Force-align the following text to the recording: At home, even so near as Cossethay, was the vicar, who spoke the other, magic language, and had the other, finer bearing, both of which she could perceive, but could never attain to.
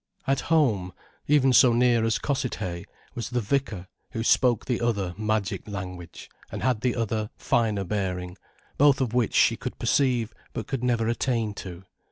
At 0.25 0.39
home, 0.49 0.93
even 1.27 1.53
so 1.53 1.73
near 1.73 2.03
as 2.05 2.17
Cossethay, 2.17 2.85
was 3.13 3.29
the 3.29 3.39
vicar, 3.39 3.87
who 4.13 4.23
spoke 4.23 4.65
the 4.65 4.81
other, 4.81 5.13
magic 5.15 5.67
language, 5.67 6.27
and 6.51 6.63
had 6.63 6.81
the 6.81 6.95
other, 6.95 7.29
finer 7.37 7.83
bearing, 7.83 8.35
both 8.79 8.99
of 8.99 9.13
which 9.13 9.35
she 9.35 9.55
could 9.55 9.77
perceive, 9.77 10.33
but 10.53 10.65
could 10.65 10.83
never 10.83 11.07
attain 11.07 11.53
to. 11.53 11.83